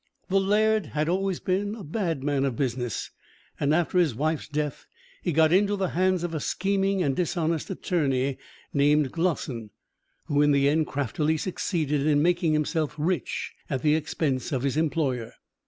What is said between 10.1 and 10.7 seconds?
who in the